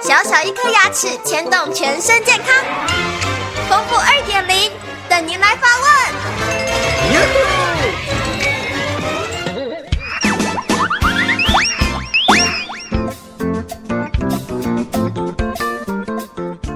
[0.00, 2.64] 小小一颗牙齿牵动全身健康，
[3.68, 4.72] 丰富二点零
[5.06, 5.88] 等您来发问。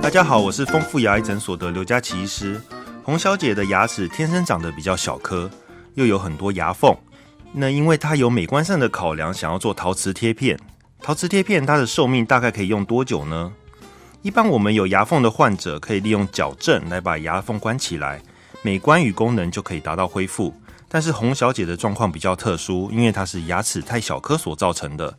[0.02, 2.60] 大家好，我是丰富牙医诊所的刘佳琪医师。
[3.02, 5.50] 洪小姐的牙齿天生长得比较小颗，
[5.94, 6.94] 又有很多牙缝。
[7.54, 10.58] 那因为她有美观上的考量，想要做陶瓷贴片。
[11.02, 13.52] 陶瓷贴片它的寿命大概可以用多久呢？
[14.22, 18.22] 一般我们有牙缝的患者可以利用矫正来把牙缝关起来，
[18.62, 20.54] 美观与功能就可以达到恢复。
[20.88, 25.18] 但是洪小姐的状况比较特殊，因为她是牙齿太小颗所造成的，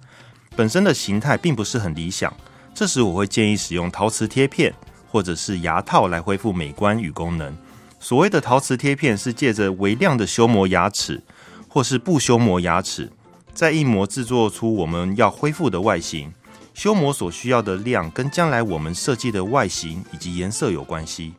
[0.55, 2.33] 本身的形态并不是很理想。
[2.73, 4.73] 这时我会建议使用陶瓷贴片
[5.11, 7.53] 或者是牙套来恢复美观与功能。
[7.99, 11.21] 所谓的陶瓷贴片是借着微量的修磨牙齿
[11.67, 13.11] 或是不修磨牙齿。
[13.53, 16.33] 在印模制作出我们要恢复的外形，
[16.73, 21.33] 修模所需要的量跟将来我们设计的外形以及颜色有关系。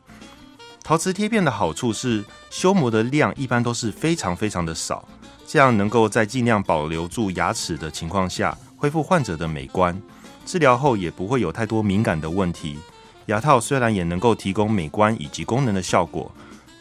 [0.81, 5.05] 陶瓷贴片的好处是，修模的量一般都是非常非常的少，
[5.45, 9.99] 这样能够在尽量保留住牙齿的情况下，恢复患者的美观。
[10.45, 12.77] 治疗后也不会有太多敏感的问题。
[13.25, 16.31] 牙套虽然也能够提供美观以及功能的效果，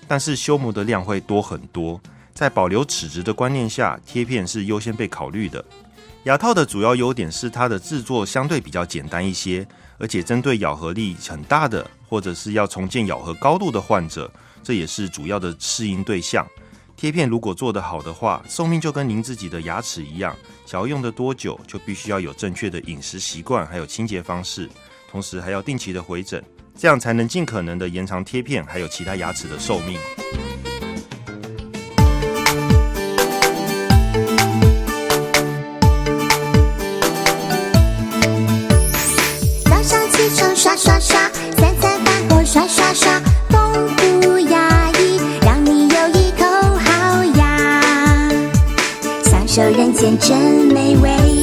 [0.07, 1.99] 但是修模的量会多很多。
[2.35, 5.65] 在保留齿质的观念下，贴片是优先被考虑的。
[6.25, 9.67] 牙套的主要优点是它的制作相对比较简单一些，
[9.99, 14.31] 而且针对咬合力很大的或者是要重建咬合高度的患者，
[14.63, 16.47] 这也是主要的适应对象。
[16.97, 24.69] 贴片如果做得好的话，寿命就跟您自己的牙齿一样，想要用得多久，就必须要有正确的饮食习惯，还有清洁方式，
[25.11, 26.43] 同时还要定期的回诊，
[26.77, 29.99] 这样才能尽可能的延长贴片还有其他牙齿的寿命。
[40.65, 41.21] 刷刷刷，
[41.59, 43.21] 三餐饭后刷刷刷，
[43.51, 43.87] 丰
[44.23, 46.47] 富牙医，让你有一口
[46.79, 47.83] 好牙，
[49.25, 50.39] 享受人间真
[50.73, 51.34] 美味。